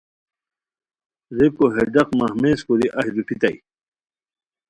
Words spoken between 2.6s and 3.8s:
کوری اہی روپھیتائے